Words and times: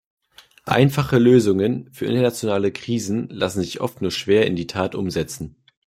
Einfache 0.65 1.19
Lösungen 1.19 1.87
für 1.93 2.07
internationale 2.07 2.71
Krisen 2.71 3.29
lassen 3.29 3.61
sich 3.61 3.81
oft 3.81 4.01
nur 4.01 4.09
schwer 4.09 4.47
in 4.47 4.55
die 4.55 4.65
Tat 4.65 4.95
umsetzen. 4.95 5.57